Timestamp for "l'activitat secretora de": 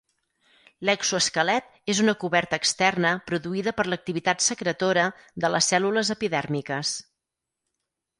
3.91-5.53